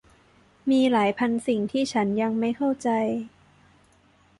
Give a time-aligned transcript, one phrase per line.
[0.69, 2.89] มีหลายพันสิ่งที่ฉันยังไม่เข้าใจ